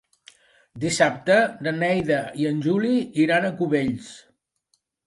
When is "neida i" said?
1.83-2.49